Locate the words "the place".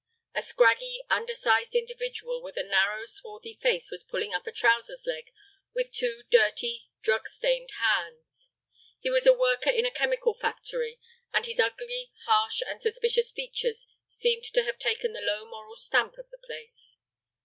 16.31-16.97